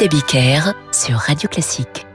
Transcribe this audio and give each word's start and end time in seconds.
David 0.00 0.14
Abiker 0.14 0.72
sur 0.92 1.16
Radio 1.16 1.46
Classique. 1.48 2.06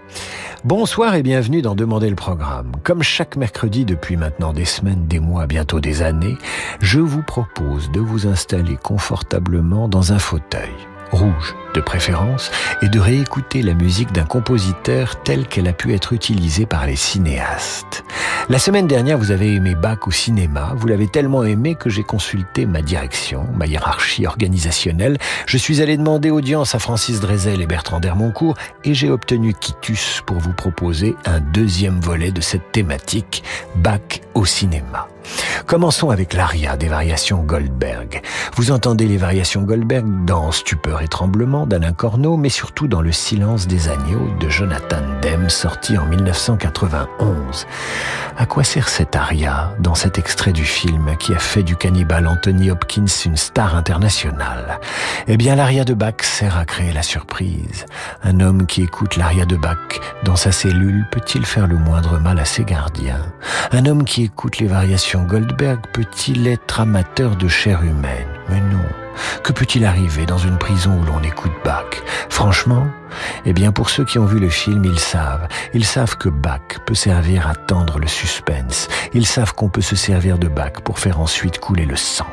Bonsoir 0.63 1.13
et 1.13 1.21
bienvenue 1.21 1.61
dans 1.61 1.75
Demander 1.75 2.09
le 2.09 2.15
programme. 2.15 2.71
Comme 2.83 3.03
chaque 3.03 3.35
mercredi 3.35 3.85
depuis 3.85 4.17
maintenant 4.17 4.53
des 4.53 4.65
semaines, 4.65 5.05
des 5.05 5.19
mois, 5.19 5.45
bientôt 5.45 5.79
des 5.79 6.01
années, 6.01 6.35
je 6.79 6.99
vous 6.99 7.21
propose 7.21 7.91
de 7.91 7.99
vous 7.99 8.25
installer 8.25 8.77
confortablement 8.77 9.87
dans 9.87 10.13
un 10.13 10.19
fauteuil 10.19 10.73
rouge 11.11 11.55
de 11.75 11.81
préférence, 11.81 12.51
et 12.81 12.89
de 12.89 12.99
réécouter 12.99 13.61
la 13.61 13.73
musique 13.73 14.11
d'un 14.11 14.23
compositeur 14.23 15.21
telle 15.21 15.45
qu'elle 15.45 15.67
a 15.67 15.73
pu 15.73 15.93
être 15.93 16.13
utilisée 16.13 16.65
par 16.65 16.85
les 16.87 16.95
cinéastes. 16.95 18.03
La 18.47 18.59
semaine 18.59 18.87
dernière, 18.87 19.17
vous 19.17 19.31
avez 19.31 19.53
aimé 19.53 19.75
Bach 19.75 20.07
au 20.07 20.11
cinéma, 20.11 20.73
vous 20.77 20.87
l'avez 20.87 21.07
tellement 21.07 21.43
aimé 21.43 21.75
que 21.75 21.89
j'ai 21.89 22.03
consulté 22.03 22.65
ma 22.65 22.81
direction, 22.81 23.47
ma 23.55 23.65
hiérarchie 23.65 24.25
organisationnelle, 24.25 25.17
je 25.47 25.57
suis 25.57 25.81
allé 25.81 25.97
demander 25.97 26.29
audience 26.29 26.75
à 26.75 26.79
Francis 26.79 27.19
Drezel 27.19 27.61
et 27.61 27.67
Bertrand 27.67 27.99
Dermoncourt, 27.99 28.55
et 28.83 28.93
j'ai 28.93 29.09
obtenu 29.09 29.53
quitus 29.53 30.21
pour 30.25 30.37
vous 30.37 30.53
proposer 30.53 31.15
un 31.25 31.39
deuxième 31.39 31.99
volet 31.99 32.31
de 32.31 32.41
cette 32.41 32.71
thématique, 32.71 33.43
Bach 33.75 34.21
au 34.33 34.45
cinéma. 34.45 35.07
Commençons 35.65 36.11
avec 36.11 36.33
l'aria 36.33 36.77
des 36.77 36.87
variations 36.87 37.41
Goldberg. 37.41 38.21
Vous 38.55 38.71
entendez 38.71 39.07
les 39.07 39.17
variations 39.17 39.63
Goldberg 39.63 40.05
dans 40.25 40.51
Stupeur 40.51 41.01
et 41.01 41.07
Tremblement 41.07 41.64
d'Alain 41.67 41.93
Corneau, 41.93 42.37
mais 42.37 42.49
surtout 42.49 42.87
dans 42.87 43.01
Le 43.01 43.11
silence 43.11 43.67
des 43.67 43.89
agneaux 43.89 44.29
de 44.39 44.49
Jonathan 44.49 45.01
Demme, 45.21 45.49
sorti 45.49 45.97
en 45.97 46.05
1991. 46.05 47.65
À 48.37 48.45
quoi 48.45 48.63
sert 48.63 48.89
cette 48.89 49.15
aria 49.15 49.73
dans 49.79 49.95
cet 49.95 50.17
extrait 50.17 50.51
du 50.51 50.65
film 50.65 51.15
qui 51.17 51.33
a 51.33 51.39
fait 51.39 51.63
du 51.63 51.75
cannibale 51.75 52.27
Anthony 52.27 52.71
Hopkins 52.71 53.05
une 53.25 53.37
star 53.37 53.75
internationale? 53.75 54.79
Eh 55.27 55.37
bien, 55.37 55.55
l'aria 55.55 55.85
de 55.85 55.93
Bach 55.93 56.21
sert 56.21 56.57
à 56.57 56.65
créer 56.65 56.93
la 56.93 57.03
surprise. 57.03 57.85
Un 58.23 58.39
homme 58.39 58.65
qui 58.65 58.83
écoute 58.83 59.15
l'aria 59.15 59.45
de 59.45 59.55
Bach 59.55 59.99
dans 60.23 60.35
sa 60.35 60.51
cellule 60.51 61.05
peut-il 61.11 61.45
faire 61.45 61.67
le 61.67 61.77
moindre 61.77 62.19
mal 62.19 62.39
à 62.39 62.45
ses 62.45 62.63
gardiens? 62.63 63.25
Un 63.71 63.85
homme 63.85 64.03
qui 64.03 64.23
écoute 64.23 64.59
les 64.59 64.67
variations 64.67 65.23
Goldberg 65.23 65.79
peut-il 65.93 66.47
être 66.47 66.79
amateur 66.79 67.35
de 67.35 67.47
chair 67.47 67.83
humaine? 67.83 68.27
Mais 68.49 68.61
non. 68.61 68.85
Que 69.43 69.53
peut-il 69.53 69.85
arriver 69.85 70.25
dans 70.25 70.37
une 70.37 70.57
prison 70.57 70.99
où 70.99 71.05
l'on 71.05 71.21
écoute 71.23 71.51
Bach? 71.63 71.85
Franchement, 72.29 72.87
eh 73.45 73.53
bien 73.53 73.71
pour 73.71 73.89
ceux 73.89 74.05
qui 74.05 74.19
ont 74.19 74.25
vu 74.25 74.39
le 74.39 74.49
film, 74.49 74.83
ils 74.85 74.99
savent. 74.99 75.47
Ils 75.73 75.85
savent 75.85 76.17
que 76.17 76.29
Bach 76.29 76.79
peut 76.85 76.95
servir 76.95 77.47
à 77.47 77.55
tendre 77.55 77.99
le 77.99 78.07
suspense. 78.07 78.87
Ils 79.13 79.25
savent 79.25 79.53
qu'on 79.53 79.69
peut 79.69 79.81
se 79.81 79.95
servir 79.95 80.37
de 80.37 80.47
Bach 80.47 80.81
pour 80.83 80.99
faire 80.99 81.19
ensuite 81.19 81.59
couler 81.59 81.85
le 81.85 81.95
sang. 81.95 82.27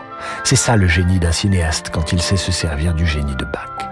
C'est 0.45 0.57
ça 0.57 0.77
le 0.77 0.87
génie 0.87 1.19
d'un 1.19 1.33
cinéaste 1.33 1.91
quand 1.93 2.13
il 2.13 2.23
sait 2.23 2.37
se 2.37 2.53
servir 2.53 2.95
du 2.95 3.07
génie 3.07 3.37
de 3.37 3.45
Bach. 3.45 3.92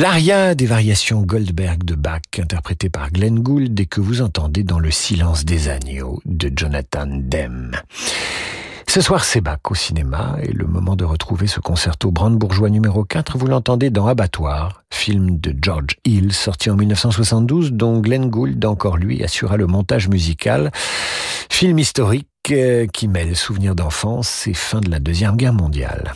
L'aria 0.00 0.54
des 0.54 0.64
variations 0.64 1.20
Goldberg 1.20 1.84
de 1.84 1.94
Bach, 1.94 2.22
interprétée 2.38 2.88
par 2.88 3.10
Glenn 3.10 3.38
Gould 3.38 3.78
et 3.78 3.84
que 3.84 4.00
vous 4.00 4.22
entendez 4.22 4.64
dans 4.64 4.78
Le 4.78 4.90
silence 4.90 5.44
des 5.44 5.68
agneaux 5.68 6.22
de 6.24 6.50
Jonathan 6.56 7.04
Demme. 7.06 7.72
Ce 8.88 9.02
soir, 9.02 9.24
c'est 9.24 9.42
Bach 9.42 9.58
au 9.68 9.74
cinéma 9.74 10.38
et 10.42 10.54
le 10.54 10.66
moment 10.66 10.96
de 10.96 11.04
retrouver 11.04 11.48
ce 11.48 11.60
concerto 11.60 12.10
brandebourgeois 12.10 12.70
numéro 12.70 13.04
4, 13.04 13.36
vous 13.36 13.46
l'entendez 13.46 13.90
dans 13.90 14.06
Abattoir, 14.06 14.84
film 14.90 15.38
de 15.38 15.54
George 15.60 15.98
Hill, 16.06 16.32
sorti 16.32 16.70
en 16.70 16.76
1972, 16.76 17.72
dont 17.72 18.00
Glenn 18.00 18.30
Gould, 18.30 18.64
encore 18.64 18.96
lui, 18.96 19.22
assura 19.22 19.58
le 19.58 19.66
montage 19.66 20.08
musical. 20.08 20.70
Film 21.50 21.78
historique 21.78 22.26
euh, 22.52 22.86
qui 22.86 23.06
mêle 23.06 23.36
souvenirs 23.36 23.74
d'enfance 23.74 24.46
et 24.46 24.54
fin 24.54 24.80
de 24.80 24.90
la 24.90 24.98
Deuxième 24.98 25.36
Guerre 25.36 25.52
mondiale. 25.52 26.14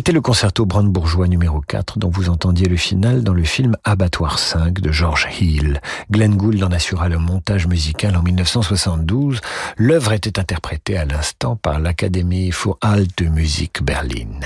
C'était 0.00 0.12
le 0.12 0.22
concerto 0.22 0.64
brandebourgeois 0.64 1.28
numéro 1.28 1.60
4 1.60 1.98
dont 1.98 2.08
vous 2.08 2.30
entendiez 2.30 2.66
le 2.68 2.78
final 2.78 3.22
dans 3.22 3.34
le 3.34 3.44
film 3.44 3.76
Abattoir 3.84 4.38
5 4.38 4.80
de 4.80 4.90
George 4.90 5.28
Hill. 5.38 5.82
Glenn 6.10 6.38
Gould 6.38 6.64
en 6.64 6.72
assura 6.72 7.10
le 7.10 7.18
montage 7.18 7.66
musical 7.66 8.16
en 8.16 8.22
1972. 8.22 9.42
L'œuvre 9.76 10.12
était 10.14 10.38
interprétée 10.38 10.96
à 10.96 11.04
l'instant 11.04 11.54
par 11.54 11.80
l'Académie 11.80 12.50
für 12.50 12.78
Alte 12.80 13.20
Musik 13.20 13.82
Berlin. 13.82 14.40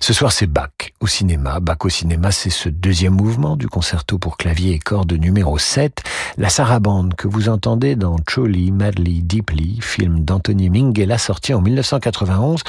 Ce 0.00 0.12
soir, 0.12 0.32
c'est 0.32 0.46
Bach 0.46 0.70
au 1.00 1.06
cinéma. 1.06 1.60
Bach 1.60 1.78
au 1.84 1.88
cinéma, 1.88 2.30
c'est 2.30 2.50
ce 2.50 2.68
deuxième 2.68 3.14
mouvement 3.14 3.56
du 3.56 3.68
concerto 3.68 4.18
pour 4.18 4.36
clavier 4.36 4.74
et 4.74 4.78
cordes 4.78 5.12
numéro 5.12 5.58
7. 5.58 6.02
La 6.36 6.48
sarabande 6.48 7.14
que 7.14 7.26
vous 7.26 7.48
entendez 7.48 7.96
dans 7.96 8.16
Truly, 8.16 8.70
Madly, 8.70 9.22
Deeply, 9.22 9.80
film 9.82 10.24
d'Anthony 10.24 10.70
Minghella 10.70 11.18
sorti 11.18 11.52
en 11.52 11.60
1991. 11.60 12.62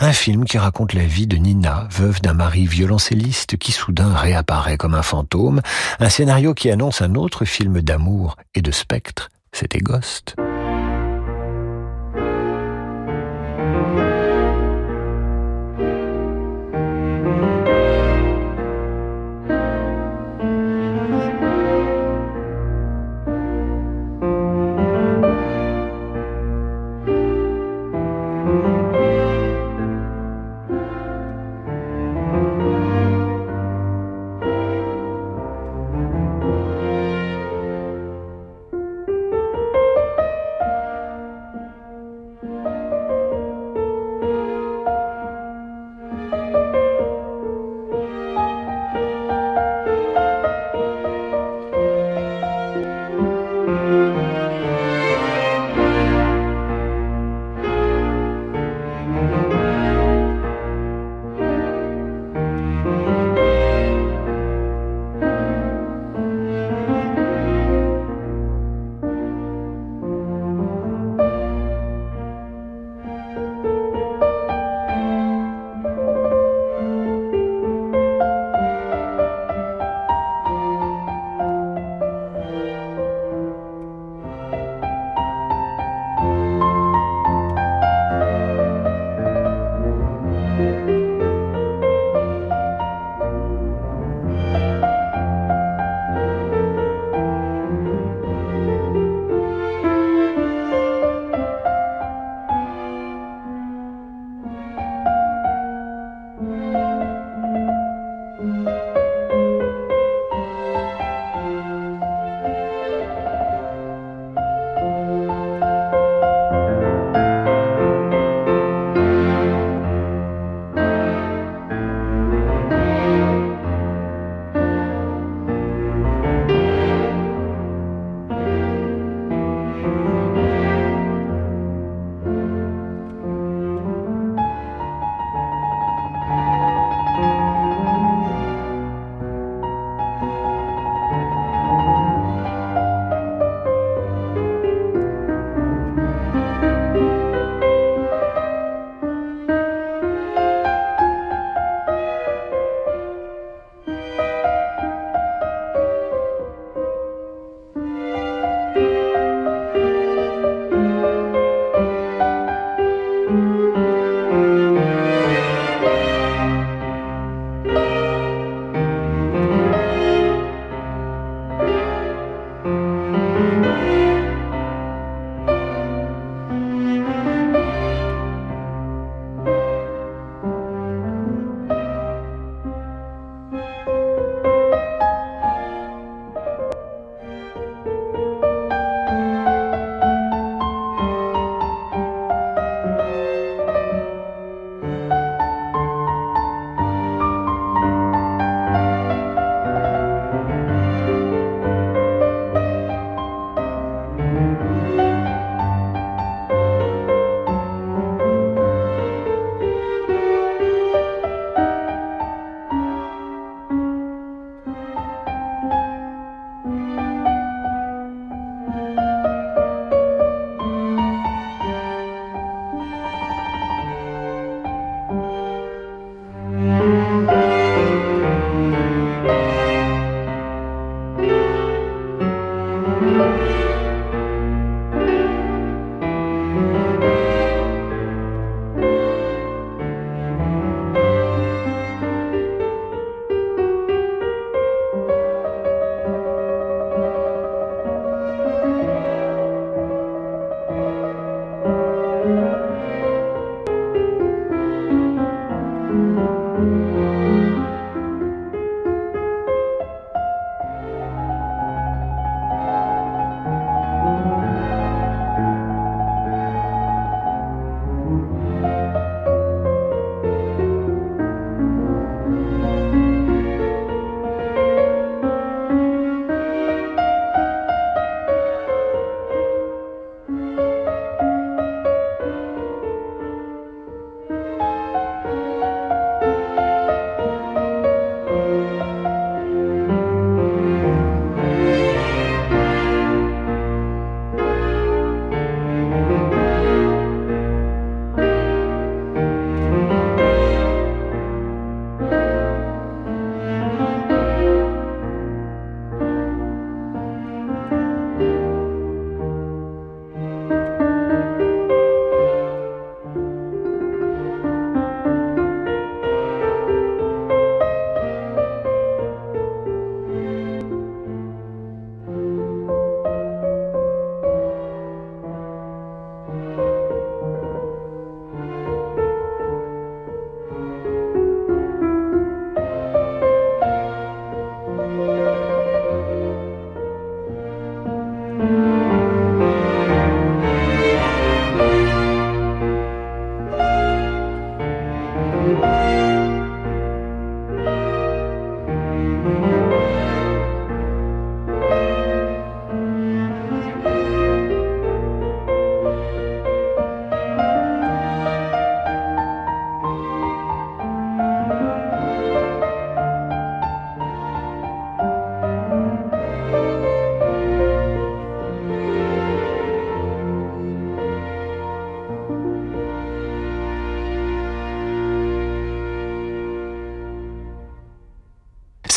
Un 0.00 0.12
film 0.12 0.44
qui 0.44 0.58
raconte 0.58 0.94
la 0.94 1.04
vie 1.04 1.26
de 1.26 1.36
Nina, 1.36 1.88
veuve 1.90 2.20
d'un 2.20 2.34
mari 2.34 2.66
violoncelliste 2.66 3.56
qui 3.56 3.72
soudain 3.72 4.14
réapparaît 4.14 4.76
comme 4.76 4.94
un 4.94 5.02
fantôme. 5.02 5.60
Un 5.98 6.08
scénario 6.08 6.54
qui 6.54 6.70
annonce 6.70 7.02
un 7.02 7.14
autre 7.16 7.44
film 7.44 7.80
d'amour 7.82 8.36
et 8.54 8.62
de 8.62 8.70
spectre. 8.70 9.28
C'était 9.52 9.80
Ghost. 9.80 10.36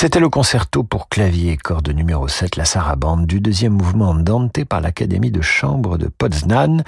C'était 0.01 0.21
le 0.21 0.29
concerto 0.29 0.83
pour 0.83 1.09
clavier 1.09 1.51
et 1.51 1.57
cordes 1.57 1.89
numéro 1.89 2.29
7, 2.29 2.55
la 2.55 2.63
sarabande, 2.63 3.25
du 3.25 3.41
deuxième 3.41 3.73
mouvement 3.73 4.15
Dante 4.15 4.63
par 4.63 4.79
l'Académie 4.79 5.29
de 5.29 5.41
chambre 5.41 5.97
de 5.97 6.07
Poznan. 6.07 6.85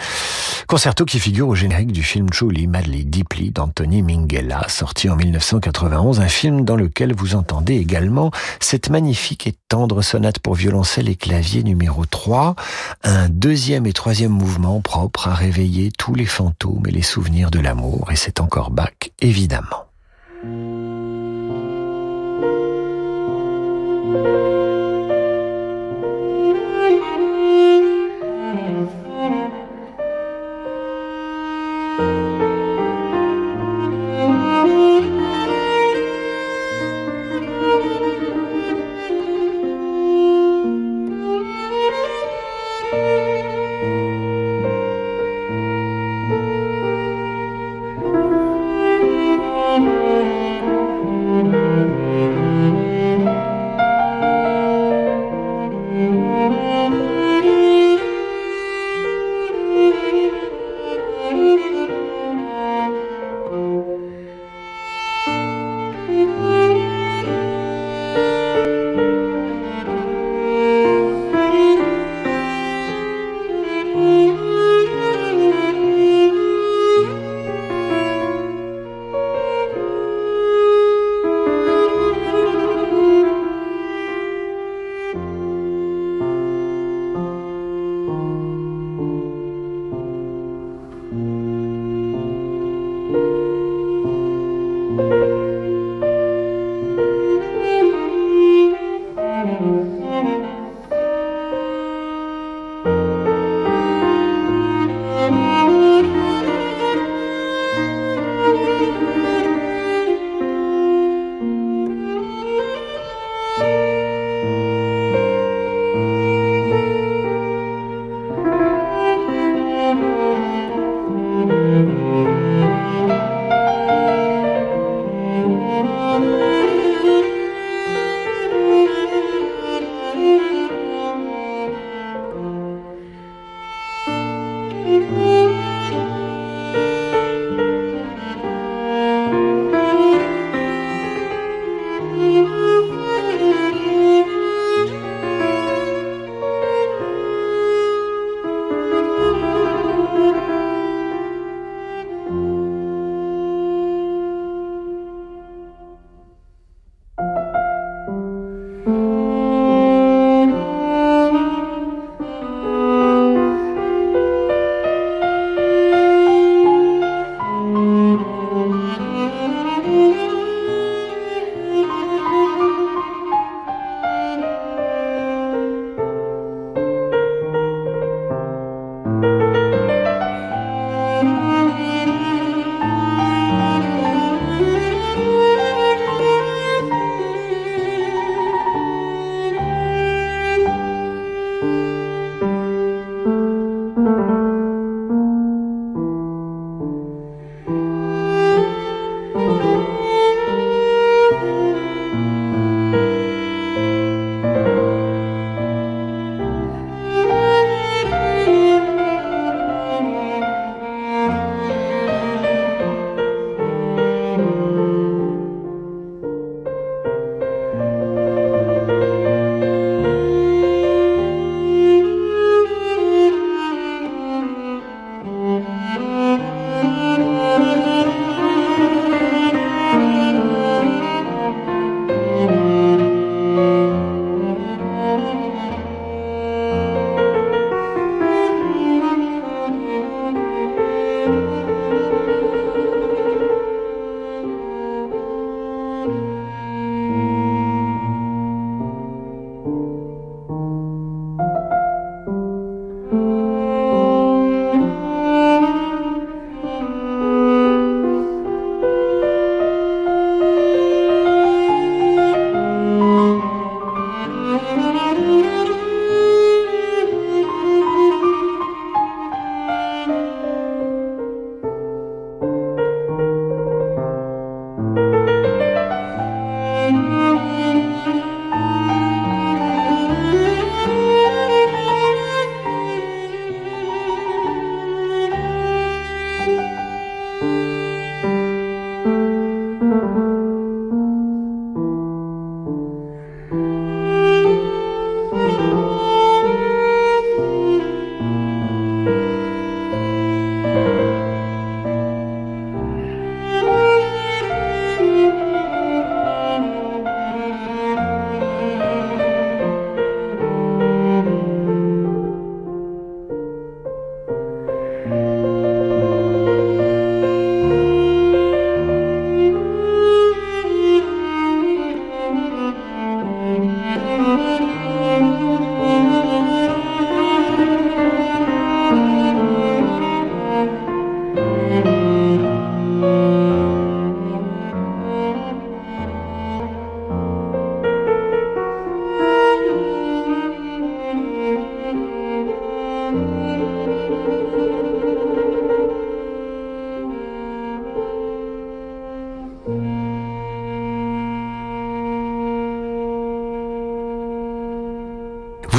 Concerto 0.65 1.03
qui 1.03 1.19
figure 1.19 1.49
au 1.49 1.53
générique 1.53 1.91
du 1.91 2.03
film 2.03 2.29
Truly 2.29 2.67
Madly 2.67 3.03
Deeply 3.03 3.51
d'Anthony 3.51 4.01
Minghella, 4.01 4.65
sorti 4.69 5.09
en 5.09 5.17
1991, 5.17 6.21
un 6.21 6.29
film 6.29 6.63
dans 6.63 6.77
lequel 6.77 7.13
vous 7.13 7.35
entendez 7.35 7.75
également 7.75 8.31
cette 8.61 8.89
magnifique 8.89 9.45
et 9.45 9.55
tendre 9.67 10.01
sonate 10.01 10.39
pour 10.39 10.55
violoncelle 10.55 11.09
et 11.09 11.15
clavier 11.15 11.63
numéro 11.63 12.05
3, 12.05 12.55
un 13.03 13.27
deuxième 13.27 13.87
et 13.87 13.93
troisième 13.93 14.31
mouvement 14.31 14.79
propre 14.79 15.27
à 15.27 15.33
réveiller 15.33 15.91
tous 15.91 16.15
les 16.15 16.25
fantômes 16.25 16.85
et 16.87 16.91
les 16.91 17.01
souvenirs 17.01 17.51
de 17.51 17.59
l'amour, 17.59 18.09
et 18.09 18.15
c'est 18.15 18.39
encore 18.39 18.71
Bach, 18.71 18.93
évidemment. 19.19 19.83
Thank 24.13 24.25
you. 24.25 24.40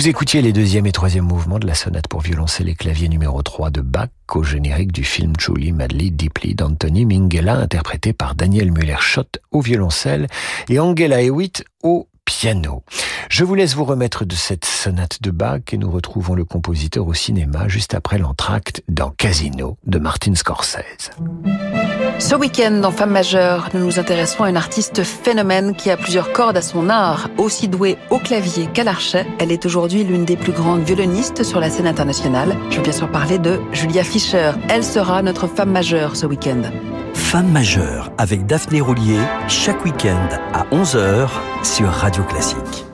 Vous 0.03 0.09
écoutiez 0.09 0.43
les 0.43 0.53
deuxième 0.53 0.87
et 0.87 0.91
troisième 0.91 1.27
mouvements 1.27 1.61
de 1.61 1.67
la 1.69 1.77
sonate 1.77 2.09
pour 2.09 2.23
violoncelle 2.23 2.69
et 2.69 2.75
clavier 2.75 3.09
numéro 3.09 3.41
3 3.41 3.71
de 3.71 3.83
Bach 3.83 4.09
au 4.35 4.43
générique 4.43 4.91
du 4.91 5.05
film 5.05 5.35
Julie 5.38 5.71
Madly 5.71 6.11
Deeply 6.11 6.57
d'Anthony 6.57 7.07
Minghella 7.07 7.55
interprété 7.55 8.12
par 8.12 8.35
Daniel 8.35 8.73
Müller-Schott 8.73 9.38
au 9.53 9.61
violoncelle 9.61 10.27
et 10.69 10.81
Angela 10.81 11.23
Hewitt 11.23 11.65
au 11.85 12.09
piano. 12.25 12.83
Je 13.31 13.45
vous 13.45 13.55
laisse 13.55 13.77
vous 13.77 13.85
remettre 13.85 14.25
de 14.25 14.35
cette 14.35 14.65
sonate 14.65 15.23
de 15.23 15.31
Bach 15.31 15.61
et 15.71 15.79
nous 15.79 15.93
retrouvons 15.93 16.35
le 16.35 16.45
compositeur 16.45 17.07
au 17.07 17.15
cinéma 17.15 17.69
juste 17.69 17.95
après 17.95 18.19
l'entracte 18.19 18.83
dans 18.88 19.11
Casino 19.11 19.79
de 19.87 20.01
Martin 20.01 20.35
Scorsese. 20.35 21.11
Ce 22.18 22.35
week-end, 22.35 22.81
dans 22.81 22.90
Femme 22.90 23.11
majeure, 23.11 23.68
nous 23.75 23.85
nous 23.85 23.98
intéressons 23.98 24.44
à 24.44 24.51
une 24.51 24.57
artiste 24.57 25.03
phénomène 25.03 25.75
qui 25.75 25.90
a 25.90 25.96
plusieurs 25.96 26.33
cordes 26.33 26.57
à 26.57 26.62
son 26.62 26.88
art. 26.88 27.29
Aussi 27.37 27.68
douée 27.68 27.98
au 28.11 28.18
clavier 28.18 28.66
qu'à 28.72 28.85
l'archet, 28.85 29.27
elle 29.38 29.53
est 29.53 29.66
aujourd'hui 29.66 30.05
l'une 30.05 30.25
des 30.25 30.37
plus 30.37 30.53
grandes 30.53 30.83
violonistes 30.83 31.42
sur 31.42 31.61
la 31.61 31.70
scène 31.70 31.87
internationale. 31.87 32.57
Je 32.70 32.77
veux 32.77 32.83
bien 32.83 32.92
sûr 32.92 33.11
parler 33.11 33.38
de 33.38 33.61
Julia 33.72 34.05
Fischer. 34.05 34.53
Elle 34.68 34.85
sera 34.85 35.22
notre 35.22 35.46
femme 35.46 35.72
majeure 35.72 36.16
ce 36.16 36.27
week-end. 36.27 36.62
Femme 37.14 37.51
majeure 37.51 38.11
avec 38.18 38.46
Daphné 38.46 38.81
Roulier, 38.81 39.20
chaque 39.48 39.85
week-end 39.85 40.29
à 40.55 40.64
11h 40.75 41.29
sur 41.62 41.88
Radio 41.88 42.22
Classique. 42.25 42.87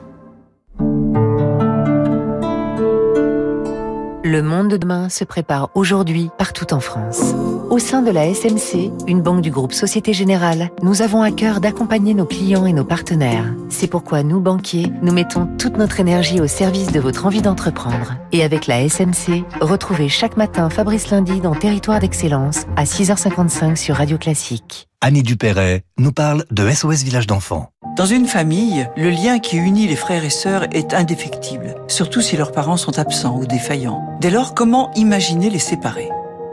Le 4.23 4.41
monde 4.41 4.67
de 4.67 4.77
demain 4.77 5.09
se 5.09 5.23
prépare 5.23 5.69
aujourd'hui 5.75 6.29
partout 6.37 6.73
en 6.73 6.79
France. 6.79 7.33
Au 7.69 7.77
sein 7.77 8.01
de 8.01 8.09
la 8.09 8.33
SMC, 8.33 8.91
une 9.05 9.21
banque 9.21 9.41
du 9.41 9.51
groupe 9.51 9.73
Société 9.73 10.11
Générale, 10.11 10.71
nous 10.81 11.03
avons 11.03 11.21
à 11.21 11.29
cœur 11.29 11.61
d'accompagner 11.61 12.15
nos 12.15 12.25
clients 12.25 12.65
et 12.65 12.73
nos 12.73 12.83
partenaires. 12.83 13.45
C'est 13.69 13.85
pourquoi 13.85 14.23
nous, 14.23 14.39
banquiers, 14.39 14.91
nous 15.03 15.13
mettons 15.13 15.47
toute 15.59 15.77
notre 15.77 15.99
énergie 15.99 16.41
au 16.41 16.47
service 16.47 16.91
de 16.91 16.99
votre 16.99 17.27
envie 17.27 17.43
d'entreprendre. 17.43 18.15
Et 18.31 18.43
avec 18.43 18.65
la 18.65 18.81
SMC, 18.81 19.43
retrouvez 19.61 20.09
chaque 20.09 20.35
matin 20.35 20.71
Fabrice 20.71 21.11
Lundi 21.11 21.41
dans 21.41 21.53
Territoire 21.53 21.99
d'Excellence 21.99 22.65
à 22.75 22.85
6h55 22.85 23.75
sur 23.75 23.97
Radio 23.97 24.17
Classique. 24.17 24.87
Annie 25.01 25.21
Dupéret 25.21 25.83
nous 25.99 26.11
parle 26.11 26.45
de 26.49 26.67
SOS 26.67 27.03
Village 27.03 27.27
d'enfants. 27.27 27.69
Dans 27.95 28.07
une 28.07 28.25
famille, 28.25 28.89
le 28.97 29.11
lien 29.11 29.37
qui 29.37 29.57
unit 29.57 29.87
les 29.87 29.95
frères 29.95 30.25
et 30.25 30.31
sœurs 30.31 30.65
est 30.71 30.95
indéfectible, 30.95 31.75
surtout 31.87 32.21
si 32.21 32.35
leurs 32.35 32.51
parents 32.51 32.77
sont 32.77 32.97
absents 32.97 33.37
ou 33.37 33.45
défaillants. 33.45 34.17
Dès 34.21 34.31
lors, 34.31 34.55
comment 34.55 34.91
imaginer 34.95 35.51
les 35.51 35.59
séparer? 35.59 36.09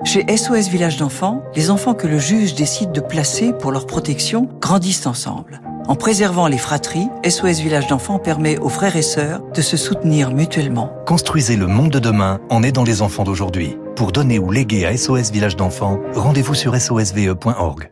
Chez 0.06 0.24
SOS 0.36 0.68
Village 0.68 0.98
d'enfants, 0.98 1.42
les 1.56 1.68
enfants 1.68 1.92
que 1.92 2.06
le 2.06 2.20
juge 2.20 2.54
décide 2.54 2.92
de 2.92 3.00
placer 3.00 3.52
pour 3.52 3.72
leur 3.72 3.88
protection 3.88 4.48
grandissent 4.60 5.04
ensemble. 5.04 5.60
En 5.88 5.96
préservant 5.96 6.46
les 6.46 6.58
fratries, 6.58 7.08
SOS 7.28 7.58
Village 7.58 7.88
d'enfants 7.88 8.20
permet 8.20 8.56
aux 8.58 8.68
frères 8.68 8.94
et 8.94 9.02
sœurs 9.02 9.42
de 9.52 9.60
se 9.60 9.76
soutenir 9.76 10.30
mutuellement. 10.30 10.92
Construisez 11.06 11.56
le 11.56 11.66
monde 11.66 11.90
de 11.90 11.98
demain 11.98 12.38
en 12.50 12.62
aidant 12.62 12.84
les 12.84 13.02
enfants 13.02 13.24
d'aujourd'hui. 13.24 13.76
Pour 13.96 14.12
donner 14.12 14.38
ou 14.38 14.52
léguer 14.52 14.86
à 14.86 14.96
SOS 14.96 15.32
Village 15.32 15.56
d'enfants, 15.56 15.98
rendez-vous 16.14 16.54
sur 16.54 16.80
sosve.org. 16.80 17.90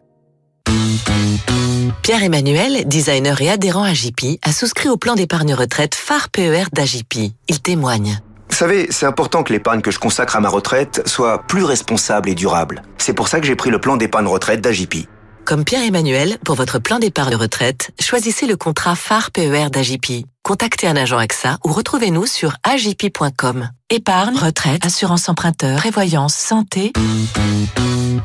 Pierre-Emmanuel, 2.03 2.87
designer 2.87 3.43
et 3.43 3.51
adhérent 3.51 3.83
à 3.83 3.93
JP, 3.93 4.39
a 4.43 4.53
souscrit 4.53 4.89
au 4.89 4.97
plan 4.97 5.17
d'épargne 5.17 5.55
retraite 5.55 5.97
phare 5.97 6.29
PER 6.29 6.67
d'AJP. 6.73 7.33
Il 7.49 7.61
témoigne. 7.61 8.21
Vous 8.55 8.61
savez, 8.61 8.87
c'est 8.91 9.05
important 9.05 9.43
que 9.43 9.53
l'épargne 9.53 9.81
que 9.81 9.91
je 9.91 9.99
consacre 9.99 10.37
à 10.37 10.41
ma 10.41 10.49
retraite 10.49 11.03
soit 11.09 11.43
plus 11.43 11.65
responsable 11.65 12.29
et 12.29 12.37
durable. 12.37 12.83
C'est 12.99 13.13
pour 13.13 13.27
ça 13.27 13.41
que 13.41 13.47
j'ai 13.49 13.57
pris 13.57 13.71
le 13.71 13.81
plan 13.81 13.97
d'épargne 13.97 14.29
retraite 14.29 14.61
d'AJP. 14.61 15.09
Comme 15.45 15.65
Pierre-Emmanuel, 15.65 16.39
pour 16.45 16.55
votre 16.55 16.79
plan 16.79 17.01
d'épargne 17.01 17.35
retraite, 17.35 17.91
choisissez 18.01 18.47
le 18.47 18.57
contrat 18.57 18.95
phare 18.95 19.33
PER 19.33 19.71
d'AJP. 19.73 20.25
Contactez 20.45 20.87
un 20.87 20.95
agent 20.95 21.19
AXA 21.19 21.59
ou 21.65 21.73
retrouvez-nous 21.73 22.27
sur 22.27 22.55
agip.com. 22.63 23.71
Épargne, 23.91 24.37
retraite, 24.37 24.87
assurance 24.87 25.29
emprunteur, 25.29 25.77
prévoyance, 25.79 26.37
santé. 26.37 26.93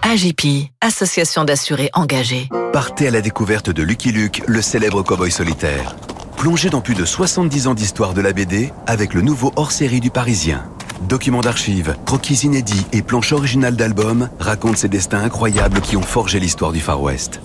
AJP, 0.04 0.70
association 0.80 1.44
d'assurés 1.44 1.90
engagés. 1.94 2.50
Partez 2.72 3.08
à 3.08 3.12
la 3.12 3.22
découverte 3.22 3.72
de 3.72 3.82
Lucky 3.82 4.12
Luke, 4.12 4.44
le 4.46 4.62
célèbre 4.62 5.02
cowboy 5.02 5.32
solitaire. 5.32 5.96
Plongez 6.40 6.70
dans 6.70 6.80
plus 6.80 6.96
de 6.96 7.04
70 7.04 7.68
ans 7.68 7.74
d'histoire 7.74 8.14
de 8.14 8.22
la 8.22 8.32
BD 8.32 8.72
avec 8.88 9.14
le 9.14 9.20
nouveau 9.20 9.52
hors-série 9.58 10.00
du 10.00 10.10
Parisien. 10.10 10.64
Documents 11.02 11.42
d'archives, 11.42 11.98
croquis 12.06 12.46
inédits 12.46 12.86
et 12.94 13.02
planches 13.02 13.34
originales 13.34 13.76
d'albums 13.76 14.30
racontent 14.40 14.78
ces 14.78 14.88
destins 14.88 15.20
incroyables 15.20 15.82
qui 15.82 15.98
ont 15.98 16.02
forgé 16.02 16.40
l'histoire 16.40 16.72
du 16.72 16.80
Far 16.80 17.02
West. 17.02 17.42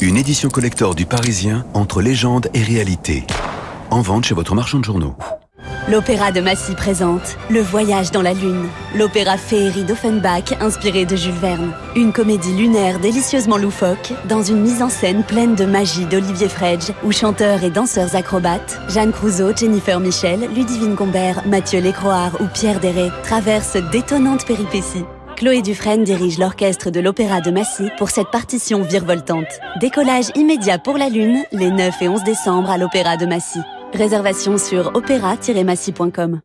Une 0.00 0.16
édition 0.16 0.48
collector 0.48 0.96
du 0.96 1.06
Parisien 1.06 1.64
entre 1.72 2.02
légende 2.02 2.48
et 2.52 2.64
réalité. 2.64 3.28
En 3.90 4.00
vente 4.00 4.24
chez 4.24 4.34
votre 4.34 4.56
marchand 4.56 4.80
de 4.80 4.84
journaux. 4.84 5.14
L'Opéra 5.88 6.30
de 6.30 6.40
Massy 6.40 6.76
présente 6.76 7.36
Le 7.50 7.60
Voyage 7.60 8.12
dans 8.12 8.22
la 8.22 8.34
Lune, 8.34 8.68
l'opéra 8.94 9.36
féerie 9.36 9.82
d'Offenbach 9.82 10.52
inspiré 10.60 11.04
de 11.04 11.16
Jules 11.16 11.32
Verne. 11.32 11.72
Une 11.96 12.12
comédie 12.12 12.54
lunaire 12.54 13.00
délicieusement 13.00 13.56
loufoque, 13.56 14.12
dans 14.28 14.42
une 14.44 14.60
mise 14.60 14.80
en 14.80 14.88
scène 14.88 15.24
pleine 15.24 15.56
de 15.56 15.64
magie 15.64 16.06
d'Olivier 16.06 16.48
Fredge, 16.48 16.92
où 17.02 17.10
chanteurs 17.10 17.64
et 17.64 17.70
danseurs 17.70 18.14
acrobates, 18.14 18.78
Jeanne 18.88 19.10
Crouzeau, 19.10 19.56
Jennifer 19.56 19.98
Michel, 19.98 20.48
Ludivine 20.54 20.94
Gombert, 20.94 21.42
Mathieu 21.46 21.80
Lécroard 21.80 22.40
ou 22.40 22.46
Pierre 22.46 22.78
Deret 22.78 23.10
traversent 23.24 23.82
d'étonnantes 23.90 24.46
péripéties. 24.46 25.04
Chloé 25.36 25.62
Dufresne 25.62 26.04
dirige 26.04 26.38
l'orchestre 26.38 26.90
de 26.90 27.00
l'Opéra 27.00 27.40
de 27.40 27.50
Massy 27.50 27.88
pour 27.98 28.10
cette 28.10 28.30
partition 28.30 28.82
virevoltante. 28.82 29.48
Décollage 29.80 30.30
immédiat 30.36 30.78
pour 30.78 30.96
la 30.96 31.08
Lune, 31.08 31.42
les 31.50 31.72
9 31.72 32.02
et 32.02 32.08
11 32.08 32.22
décembre 32.22 32.70
à 32.70 32.78
l'Opéra 32.78 33.16
de 33.16 33.26
Massy. 33.26 33.58
Réservation 33.92 34.58
sur 34.58 34.92
opéra-massy.com. 34.94 36.40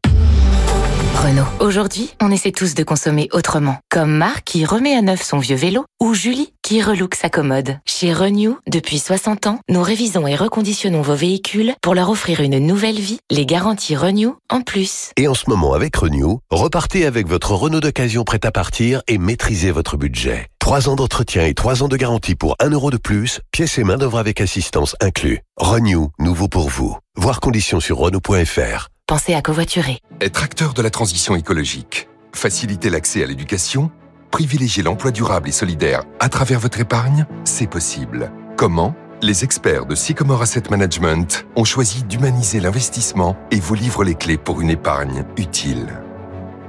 Renault. 1.17 1.47
Aujourd'hui, 1.59 2.13
on 2.21 2.31
essaie 2.31 2.51
tous 2.51 2.75
de 2.75 2.83
consommer 2.83 3.27
autrement. 3.31 3.77
Comme 3.89 4.11
Marc 4.11 4.43
qui 4.43 4.65
remet 4.65 4.95
à 4.95 5.01
neuf 5.01 5.23
son 5.23 5.39
vieux 5.39 5.55
vélo 5.55 5.83
ou 5.99 6.13
Julie 6.13 6.53
qui 6.61 6.81
relook 6.81 7.15
sa 7.15 7.29
commode. 7.29 7.79
Chez 7.85 8.13
Renew, 8.13 8.57
depuis 8.67 8.99
60 8.99 9.47
ans, 9.47 9.59
nous 9.67 9.81
révisons 9.81 10.27
et 10.27 10.35
reconditionnons 10.35 11.01
vos 11.01 11.15
véhicules 11.15 11.73
pour 11.81 11.95
leur 11.95 12.11
offrir 12.11 12.41
une 12.41 12.59
nouvelle 12.59 12.99
vie, 12.99 13.19
les 13.31 13.47
garanties 13.47 13.95
Renew 13.95 14.35
en 14.49 14.61
plus. 14.61 15.11
Et 15.17 15.27
en 15.27 15.33
ce 15.33 15.49
moment 15.49 15.73
avec 15.73 15.95
Renew, 15.95 16.39
repartez 16.51 17.05
avec 17.05 17.27
votre 17.27 17.53
Renault 17.53 17.79
d'occasion 17.79 18.23
prêt 18.23 18.45
à 18.45 18.51
partir 18.51 19.01
et 19.07 19.17
maîtrisez 19.17 19.71
votre 19.71 19.97
budget. 19.97 20.49
3 20.67 20.89
ans 20.89 20.97
d'entretien 20.97 21.45
et 21.45 21.53
3 21.53 21.81
ans 21.83 21.87
de 21.87 21.95
garantie 21.95 22.35
pour 22.35 22.57
1 22.59 22.71
euro 22.71 22.91
de 22.91 22.97
plus, 22.97 23.39
pièces 23.53 23.77
et 23.77 23.85
main 23.85 23.95
d'œuvre 23.95 24.17
avec 24.17 24.41
assistance 24.41 24.97
inclus. 24.99 25.39
Renew, 25.55 26.09
nouveau 26.19 26.49
pour 26.49 26.67
vous. 26.67 26.97
Voir 27.15 27.39
conditions 27.39 27.79
sur 27.79 27.97
Renault.fr. 27.99 28.89
Pensez 29.07 29.33
à 29.33 29.41
covoiturer. 29.41 29.99
Être 30.19 30.43
acteur 30.43 30.73
de 30.73 30.81
la 30.81 30.89
transition 30.89 31.37
écologique, 31.37 32.09
faciliter 32.33 32.89
l'accès 32.89 33.23
à 33.23 33.27
l'éducation, 33.27 33.91
privilégier 34.29 34.83
l'emploi 34.83 35.11
durable 35.11 35.47
et 35.47 35.53
solidaire 35.53 36.03
à 36.19 36.27
travers 36.27 36.59
votre 36.59 36.81
épargne, 36.81 37.25
c'est 37.45 37.69
possible. 37.69 38.29
Comment? 38.57 38.93
Les 39.21 39.45
experts 39.45 39.85
de 39.85 39.95
Sycomore 39.95 40.41
Asset 40.41 40.63
Management 40.69 41.45
ont 41.55 41.63
choisi 41.63 42.03
d'humaniser 42.03 42.59
l'investissement 42.59 43.37
et 43.51 43.61
vous 43.61 43.75
livrent 43.75 44.03
les 44.03 44.15
clés 44.15 44.37
pour 44.37 44.59
une 44.59 44.71
épargne 44.71 45.23
utile. 45.37 45.87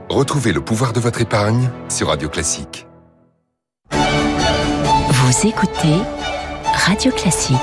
Retrouvez 0.08 0.52
le 0.52 0.61
pouvoir 0.61 0.92
de 0.92 1.00
votre 1.00 1.20
épargne 1.20 1.68
sur 1.88 2.06
Radio 2.06 2.28
Classique. 2.28 2.88
Vous 5.29 5.47
écoutez 5.47 5.95
Radio 6.73 7.12
Classique. 7.12 7.59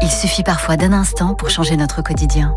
Il 0.00 0.08
suffit 0.08 0.44
parfois 0.44 0.76
d'un 0.76 0.92
instant 0.92 1.34
pour 1.34 1.50
changer 1.50 1.76
notre 1.76 2.00
quotidien. 2.00 2.54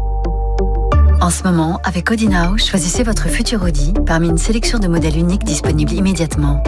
En 1.21 1.31
ce 1.31 1.41
moment, 1.41 1.79
avec 1.83 2.11
Audi 2.11 2.27
Now, 2.27 2.59
choisissez 2.59 3.01
votre 3.01 3.27
futur 3.27 3.63
Audi 3.63 3.91
parmi 4.05 4.29
une 4.29 4.37
sélection 4.37 4.77
de 4.77 4.87
modèles 4.87 5.17
uniques 5.17 5.43
disponibles 5.43 5.93
immédiatement. 5.93 6.61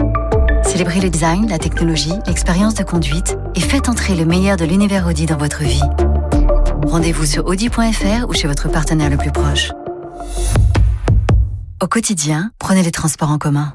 Célébrez 0.64 1.02
le 1.02 1.10
design, 1.10 1.48
la 1.48 1.58
technologie, 1.58 2.14
l'expérience 2.26 2.74
de 2.74 2.82
conduite 2.82 3.38
et 3.54 3.60
faites 3.60 3.88
entrer 3.88 4.16
le 4.16 4.24
meilleur 4.24 4.56
de 4.56 4.64
l'univers 4.64 5.06
Audi 5.06 5.26
dans 5.26 5.38
votre 5.38 5.62
vie. 5.62 5.84
Rendez-vous 6.84 7.26
sur 7.26 7.46
audi.fr 7.46 8.28
ou 8.28 8.34
chez 8.34 8.48
votre 8.48 8.68
partenaire 8.68 9.10
le 9.10 9.18
plus 9.18 9.30
proche. 9.30 9.70
Au 11.80 11.86
quotidien, 11.86 12.50
prenez 12.58 12.82
les 12.82 12.90
transports 12.90 13.30
en 13.30 13.38
commun. 13.38 13.72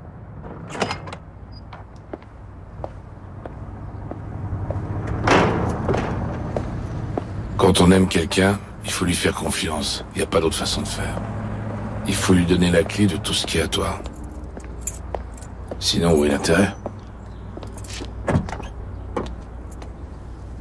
Quand 7.76 7.86
on 7.86 7.92
aime 7.92 8.08
quelqu'un, 8.08 8.60
il 8.86 8.92
faut 8.92 9.04
lui 9.04 9.16
faire 9.16 9.34
confiance. 9.34 10.06
Il 10.14 10.20
n'y 10.20 10.24
a 10.24 10.28
pas 10.28 10.40
d'autre 10.40 10.56
façon 10.56 10.82
de 10.82 10.88
faire. 10.88 11.20
Il 12.06 12.14
faut 12.14 12.34
lui 12.34 12.46
donner 12.46 12.70
la 12.70 12.84
clé 12.84 13.08
de 13.08 13.18
tout 13.18 13.34
ce 13.34 13.48
qui 13.48 13.58
est 13.58 13.62
à 13.62 13.68
toi. 13.68 14.00
Sinon, 15.80 16.14
où 16.14 16.24
est 16.24 16.28
l'intérêt? 16.28 16.76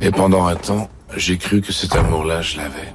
Et 0.01 0.11
pendant 0.11 0.47
un 0.47 0.57
temps, 0.57 0.89
j'ai 1.15 1.37
cru 1.37 1.61
que 1.61 1.71
cet 1.71 1.95
amour-là, 1.95 2.41
je 2.41 2.57
l'avais. 2.57 2.95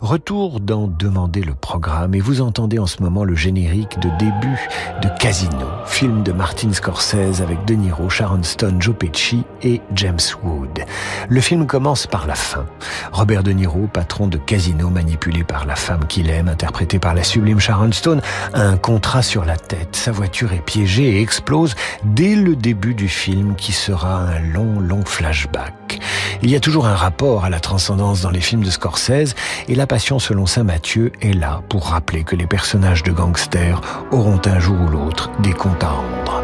Retour 0.00 0.60
dans 0.60 0.88
Demander 0.88 1.42
le 1.42 1.54
programme 1.54 2.14
et 2.14 2.20
vous 2.20 2.40
entendez 2.40 2.78
en 2.78 2.86
ce 2.86 3.02
moment 3.02 3.24
le 3.24 3.34
générique 3.34 3.98
de 4.00 4.08
début 4.18 4.68
de 5.02 5.08
Casino, 5.20 5.66
film 5.86 6.22
de 6.22 6.32
Martin 6.32 6.72
Scorsese 6.72 7.40
avec 7.40 7.64
De 7.64 7.74
Niro, 7.74 8.08
Sharon 8.08 8.42
Stone, 8.42 8.82
Joe 8.82 8.94
Pesci 8.96 9.44
et 9.62 9.80
James 9.94 10.18
Wood. 10.42 10.80
Le 11.28 11.40
film 11.40 11.66
commence 11.66 12.06
par 12.06 12.26
la 12.26 12.34
fin. 12.34 12.66
Robert 13.12 13.42
De 13.42 13.52
Niro, 13.52 13.88
patron 13.92 14.26
de 14.26 14.36
Casino 14.36 14.90
manipulé 14.90 15.44
par 15.44 15.64
la 15.64 15.76
femme 15.76 16.06
qu'il 16.06 16.28
aime, 16.28 16.48
interprété 16.48 16.98
par 16.98 17.14
la 17.14 17.22
sublime 17.22 17.60
Sharon 17.60 17.92
Stone, 17.92 18.20
a 18.52 18.62
un 18.62 18.76
contrat 18.76 19.22
sur 19.22 19.44
la 19.44 19.56
tête. 19.56 19.94
Sa 19.96 20.10
voiture 20.12 20.52
est 20.52 20.64
piégée 20.64 21.16
et 21.16 21.20
explose 21.20 21.74
dès 22.04 22.34
le 22.34 22.56
début 22.56 22.94
du 22.94 23.08
film 23.08 23.54
qui 23.54 23.72
sera 23.72 24.18
un 24.18 24.40
long, 24.40 24.80
long 24.80 25.04
flashback. 25.04 26.00
Il 26.42 26.50
y 26.50 26.56
a 26.56 26.60
toujours 26.60 26.86
un 26.86 26.94
rapport 26.94 27.44
à 27.44 27.50
la 27.50 27.60
transcendance 27.60 28.20
dans 28.20 28.30
les 28.30 28.40
films 28.40 28.64
de 28.64 28.70
Scorsese 28.70 29.34
et 29.68 29.74
la 29.74 29.83
passion 29.86 30.18
selon 30.18 30.46
Saint 30.46 30.64
Matthieu 30.64 31.12
est 31.20 31.32
là 31.32 31.62
pour 31.68 31.86
rappeler 31.86 32.24
que 32.24 32.36
les 32.36 32.46
personnages 32.46 33.02
de 33.02 33.12
gangsters 33.12 33.80
auront 34.12 34.40
un 34.44 34.58
jour 34.58 34.76
ou 34.80 34.88
l'autre 34.88 35.30
des 35.40 35.52
comptes 35.52 35.82
à 35.82 35.90
rendre. 35.90 36.42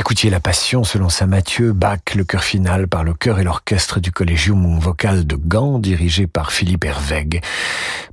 Écoutiez 0.00 0.30
La 0.30 0.40
Passion 0.40 0.82
selon 0.82 1.10
Saint 1.10 1.26
Matthieu, 1.26 1.74
Bach, 1.74 2.14
le 2.14 2.24
chœur 2.24 2.42
final 2.42 2.88
par 2.88 3.04
le 3.04 3.12
chœur 3.12 3.38
et 3.38 3.44
l'orchestre 3.44 4.00
du 4.00 4.10
Collegium 4.10 4.78
vocal 4.78 5.26
de 5.26 5.36
Gand, 5.36 5.78
dirigé 5.78 6.26
par 6.26 6.52
Philippe 6.52 6.86
Hervègue. 6.86 7.42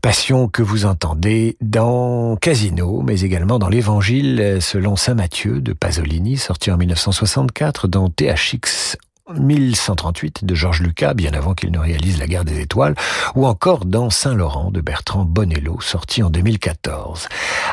Passion 0.02 0.50
que 0.50 0.62
vous 0.62 0.86
entendez 0.86 1.56
dans 1.62 2.36
Casino, 2.36 3.02
mais 3.04 3.22
également 3.22 3.58
dans 3.58 3.70
l'Évangile 3.70 4.58
selon 4.60 4.98
Saint 4.98 5.14
Matthieu 5.14 5.62
de 5.62 5.72
Pasolini, 5.72 6.36
sorti 6.36 6.72
en 6.72 6.78
1964 6.78 7.88
dans 7.88 8.10
THX 8.10 8.98
1138 9.36 10.46
de 10.46 10.56
Georges 10.56 10.82
Lucas, 10.82 11.14
bien 11.14 11.34
avant 11.34 11.54
qu'il 11.54 11.72
ne 11.72 11.80
réalise 11.80 12.18
La 12.20 12.28
guerre 12.28 12.46
des 12.46 12.62
étoiles, 12.62 12.96
ou 13.36 13.46
encore 13.46 13.86
dans 13.86 14.10
Saint-Laurent 14.10 14.72
de 14.72 14.80
Bertrand 14.80 15.26
Bonello, 15.26 15.82
sorti 15.82 16.24
en 16.24 16.30
2014. 16.30 17.28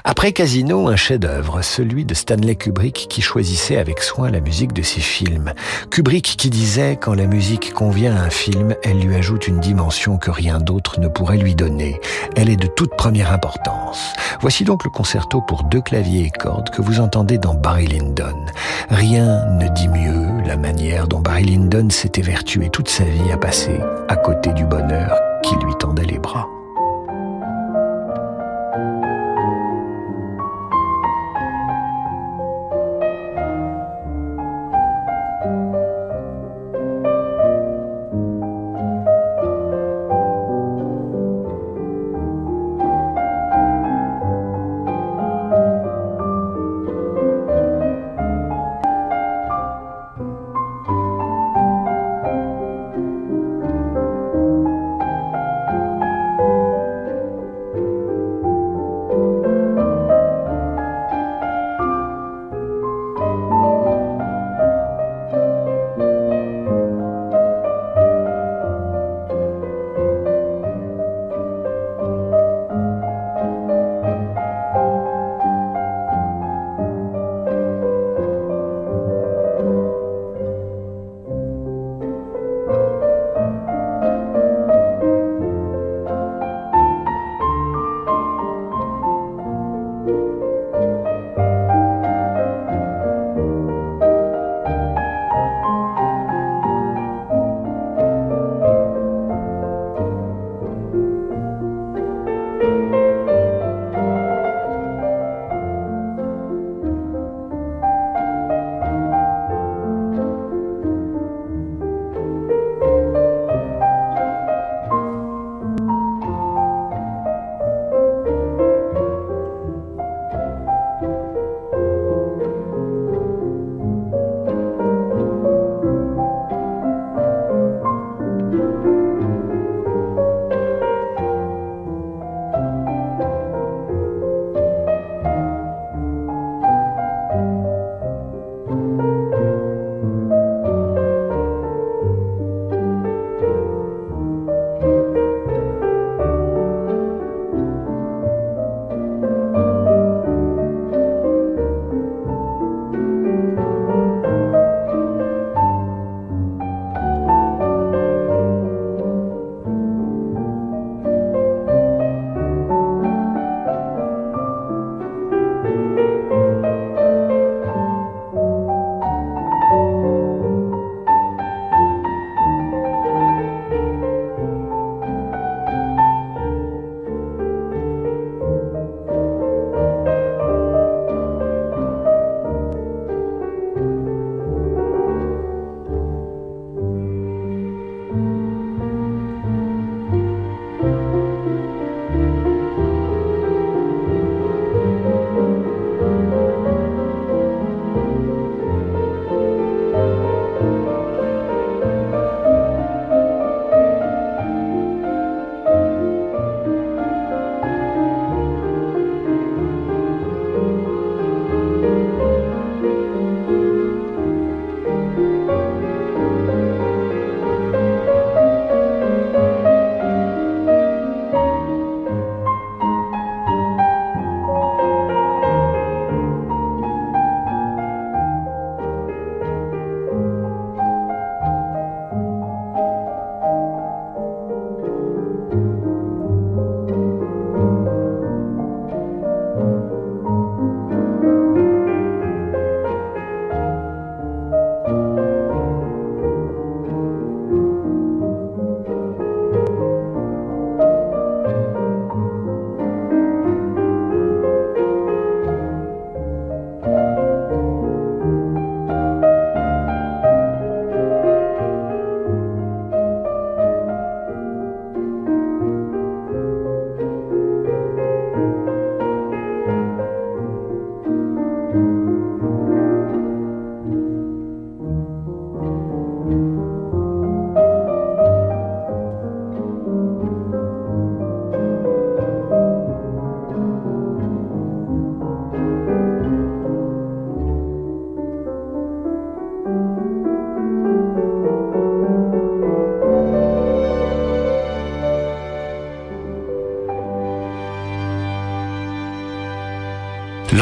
Après 0.04 0.32
Casino, 0.32 0.88
un 0.88 0.96
chef-d'œuvre, 0.96 1.62
celui 1.62 2.04
de 2.04 2.14
Stanley 2.14 2.56
Kubrick 2.56 3.06
qui 3.08 3.22
choisissait 3.22 3.76
avec 3.76 4.00
soin 4.00 4.30
la 4.30 4.40
musique 4.40 4.72
de 4.72 4.82
ses 4.82 5.00
films. 5.00 5.52
Kubrick 5.90 6.24
qui 6.36 6.50
disait 6.50 6.98
quand 7.00 7.14
la 7.14 7.26
musique 7.26 7.72
convient 7.72 8.16
à 8.16 8.22
un 8.22 8.30
film, 8.30 8.74
elle 8.82 9.00
lui 9.00 9.14
ajoute 9.14 9.46
une 9.46 9.60
dimension 9.60 10.18
que 10.18 10.30
rien 10.30 10.58
d'autre 10.58 10.98
ne 11.00 11.08
pourrait 11.08 11.38
lui 11.38 11.54
donner. 11.54 12.00
Elle 12.36 12.50
est 12.50 12.56
de 12.56 12.66
toute 12.66 12.96
première 12.96 13.32
importance. 13.32 14.12
Voici 14.40 14.64
donc 14.64 14.84
le 14.84 14.90
concerto 14.90 15.40
pour 15.40 15.62
deux 15.64 15.80
claviers 15.80 16.24
et 16.24 16.30
cordes 16.30 16.70
que 16.70 16.82
vous 16.82 17.00
entendez 17.00 17.38
dans 17.38 17.54
Barry 17.54 17.86
Lyndon. 17.86 18.44
Rien 18.90 19.44
ne 19.58 19.68
dit 19.68 19.88
mieux 19.88 20.42
la 20.44 20.56
manière 20.56 21.06
dont 21.06 21.20
Barry 21.20 21.43
Lyndon 21.44 21.90
s'est 21.90 22.12
évertué 22.16 22.70
toute 22.70 22.88
sa 22.88 23.04
vie 23.04 23.30
à 23.30 23.36
passer 23.36 23.78
à 24.08 24.16
côté 24.16 24.52
du 24.54 24.64
bonheur 24.64 25.14
qui 25.42 25.54
lui 25.56 25.74
tendait 25.78 26.06
les 26.06 26.18
bras. 26.18 26.48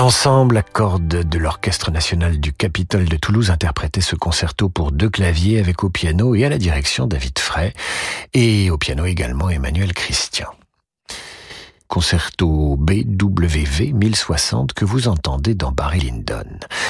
L'ensemble 0.02 0.56
à 0.56 0.62
cordes 0.62 1.06
de 1.06 1.38
l'Orchestre 1.38 1.92
national 1.92 2.40
du 2.40 2.52
Capitole 2.52 3.04
de 3.04 3.16
Toulouse 3.16 3.52
interprétait 3.52 4.00
ce 4.00 4.16
concerto 4.16 4.68
pour 4.68 4.90
deux 4.90 5.08
claviers 5.08 5.60
avec 5.60 5.84
au 5.84 5.90
piano 5.90 6.34
et 6.34 6.44
à 6.44 6.48
la 6.48 6.58
direction 6.58 7.06
David 7.06 7.38
Frey 7.38 7.72
et 8.34 8.68
au 8.72 8.78
piano 8.78 9.06
également 9.06 9.48
Emmanuel 9.48 9.92
Christian 9.92 10.48
concerto 11.92 12.78
BWV 12.78 13.92
1060 13.92 14.72
que 14.72 14.86
vous 14.86 15.08
entendez 15.08 15.54
dans 15.54 15.72
Barry 15.72 16.00
Lyndon. 16.00 16.46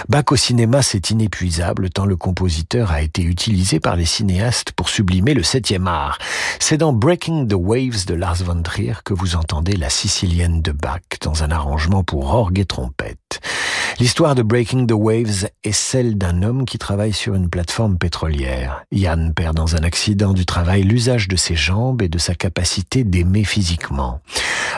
Bach 0.09 0.27
au 0.31 0.37
cinéma, 0.37 0.81
c'est 0.81 1.11
inépuisable 1.11 1.91
tant 1.91 2.07
le 2.07 2.15
compositeur 2.15 2.93
a 2.93 3.03
été 3.03 3.23
utilisé 3.23 3.81
par 3.81 3.97
les 3.97 4.05
cinéastes 4.05 4.71
pour 4.71 4.89
sublimer 4.89 5.35
le 5.35 5.43
septième 5.43 5.89
art. 5.89 6.19
C'est 6.61 6.77
dans 6.77 6.93
Breaking 6.93 7.49
the 7.49 7.57
Waves 7.57 8.07
de 8.07 8.15
Lars 8.15 8.45
von 8.45 8.63
Trier 8.63 8.95
que 9.05 9.13
vous 9.13 9.35
entendez 9.35 9.77
la 9.77 9.91
sicilienne 9.91 10.63
de 10.63 10.71
Bach 10.71 11.01
dans 11.21 11.43
un 11.43 11.51
arrangement 11.51 12.05
pour 12.05 12.33
orgue 12.33 12.61
et 12.61 12.65
trompette. 12.65 13.41
L'histoire 13.99 14.35
de 14.35 14.43
Breaking 14.43 14.87
the 14.87 14.95
Waves 14.95 15.49
est 15.65 15.73
celle 15.73 16.17
d'un 16.17 16.43
homme 16.43 16.65
qui 16.65 16.79
travaille 16.79 17.13
sur 17.13 17.35
une 17.35 17.51
plateforme 17.51 17.99
pétrolière. 17.99 18.85
Yann 18.91 19.35
perd 19.35 19.55
dans 19.55 19.77
un 19.77 19.83
accident 19.83 20.33
du 20.33 20.47
travail 20.47 20.83
l'usage 20.83 21.29
de 21.29 21.37
ses 21.37 21.55
jambes 21.55 22.03
et 22.03 22.09
de 22.09 22.19
sa 22.19 22.35
capacité 22.35 23.05
d'aimer 23.05 23.45
physiquement. 23.45 24.21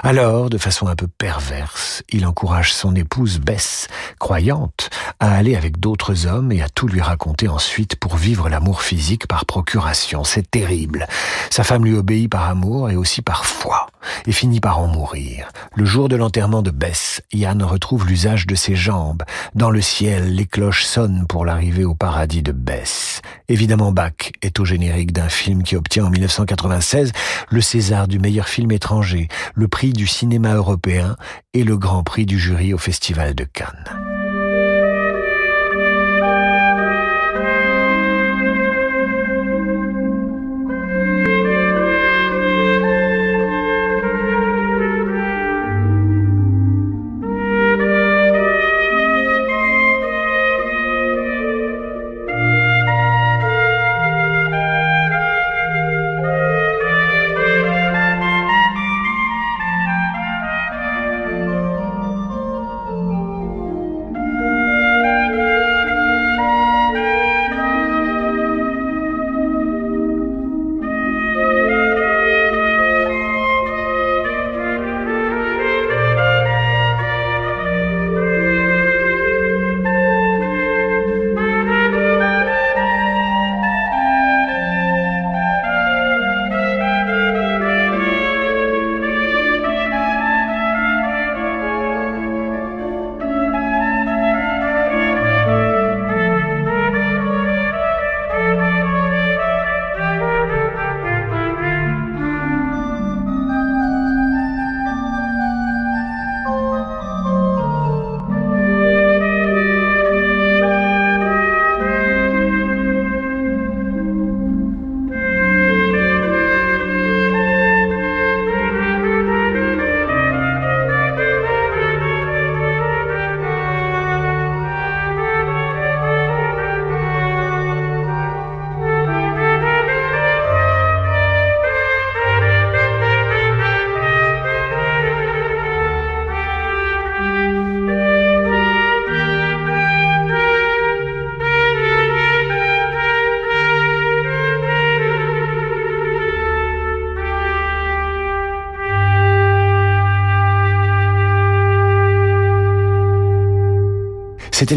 Alors, 0.02 0.50
de 0.50 0.58
façon 0.58 0.88
un 0.88 0.96
peu 0.96 1.06
perverse, 1.06 2.02
il 2.10 2.26
encourage 2.26 2.74
son 2.74 2.94
épouse 2.94 3.38
Bess, 3.38 3.88
croyante, 4.18 4.90
à 5.20 5.34
aller 5.34 5.56
avec 5.56 5.78
d'autres 5.78 6.26
hommes 6.26 6.52
et 6.52 6.62
à 6.62 6.68
tout 6.68 6.88
lui 6.88 7.00
raconter 7.00 7.48
ensuite 7.48 7.96
pour 7.96 8.16
vivre 8.16 8.48
l'amour 8.48 8.82
physique 8.82 9.26
par 9.26 9.46
procuration. 9.46 10.24
C'est 10.24 10.50
terrible. 10.50 11.06
Sa 11.50 11.64
femme 11.64 11.84
lui 11.84 11.96
obéit 11.96 12.30
par 12.30 12.48
amour 12.48 12.90
et 12.90 12.96
aussi 12.96 13.22
par 13.22 13.46
foi, 13.46 13.86
et 14.26 14.32
finit 14.32 14.60
par 14.60 14.78
en 14.78 14.86
mourir. 14.86 15.48
Le 15.74 15.84
jour 15.84 16.08
de 16.08 16.16
l'enterrement 16.16 16.62
de 16.62 16.70
Bess, 16.70 17.22
Yann 17.32 17.62
retrouve 17.62 18.06
l'usage 18.06 18.46
de 18.46 18.54
ses 18.54 18.74
jambes. 18.74 19.22
Dans 19.54 19.70
le 19.70 19.80
ciel, 19.80 20.34
les 20.34 20.46
cloches 20.46 20.84
sonnent 20.84 21.26
pour 21.28 21.44
l'arrivée 21.44 21.84
au 21.84 21.94
paradis 21.94 22.42
de 22.42 22.52
Bess. 22.52 23.22
Évidemment, 23.48 23.92
Bach 23.92 24.32
est 24.42 24.60
au 24.60 24.64
générique 24.64 25.12
d'un 25.12 25.28
film 25.28 25.62
qui 25.62 25.76
obtient 25.76 26.06
en 26.06 26.10
1996 26.10 27.12
le 27.50 27.60
César 27.60 28.08
du 28.08 28.18
meilleur 28.18 28.48
film 28.48 28.72
étranger, 28.72 29.28
le 29.54 29.68
prix 29.68 29.92
du 29.92 30.06
cinéma 30.06 30.54
européen 30.54 31.16
et 31.52 31.64
le 31.64 31.76
grand 31.76 32.02
prix 32.02 32.26
du 32.26 32.38
jury 32.38 32.74
au 32.74 32.78
Festival 32.78 33.34
de 33.34 33.44
Cannes. 33.44 34.23